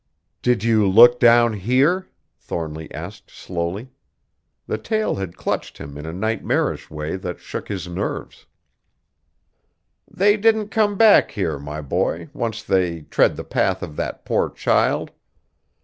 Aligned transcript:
"Did 0.41 0.63
you 0.63 0.89
look 0.89 1.19
down 1.19 1.53
here?" 1.53 2.07
Thornly 2.35 2.91
asked 2.91 3.29
slowly. 3.29 3.91
The 4.65 4.79
tale 4.79 5.17
had 5.17 5.37
clutched 5.37 5.77
him 5.77 5.95
in 5.95 6.07
a 6.07 6.11
nightmarish 6.11 6.89
way 6.89 7.17
that 7.17 7.39
shook 7.39 7.67
his 7.67 7.87
nerves. 7.87 8.47
"They 10.09 10.37
don't 10.37 10.71
come 10.71 10.97
back 10.97 11.29
here, 11.29 11.59
my 11.59 11.81
boy, 11.81 12.29
once 12.33 12.63
they 12.63 13.01
tread 13.01 13.35
the 13.35 13.43
path 13.43 13.83
of 13.83 13.95
that 13.97 14.25
poor 14.25 14.49
child. 14.49 15.11